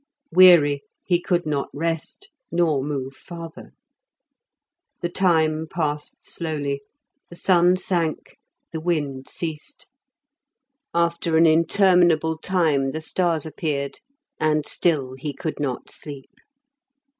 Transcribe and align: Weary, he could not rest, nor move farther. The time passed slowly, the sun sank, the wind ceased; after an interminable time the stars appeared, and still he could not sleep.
Weary, 0.31 0.81
he 1.05 1.21
could 1.21 1.45
not 1.45 1.69
rest, 1.75 2.31
nor 2.51 2.81
move 2.83 3.13
farther. 3.15 3.71
The 5.01 5.09
time 5.09 5.67
passed 5.69 6.25
slowly, 6.25 6.81
the 7.29 7.35
sun 7.35 7.77
sank, 7.77 8.39
the 8.71 8.79
wind 8.79 9.29
ceased; 9.29 9.85
after 10.91 11.37
an 11.37 11.45
interminable 11.45 12.39
time 12.39 12.93
the 12.93 13.01
stars 13.01 13.45
appeared, 13.45 13.99
and 14.39 14.65
still 14.65 15.13
he 15.13 15.35
could 15.35 15.59
not 15.59 15.91
sleep. 15.91 16.31